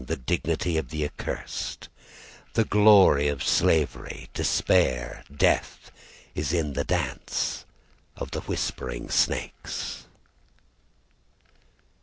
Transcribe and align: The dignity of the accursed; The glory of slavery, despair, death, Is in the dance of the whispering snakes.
The 0.03 0.15
dignity 0.15 0.79
of 0.79 0.89
the 0.89 1.05
accursed; 1.05 1.87
The 2.53 2.65
glory 2.65 3.27
of 3.27 3.43
slavery, 3.43 4.29
despair, 4.33 5.23
death, 5.31 5.91
Is 6.33 6.53
in 6.53 6.73
the 6.73 6.83
dance 6.83 7.65
of 8.15 8.31
the 8.31 8.41
whispering 8.41 9.11
snakes. 9.11 10.07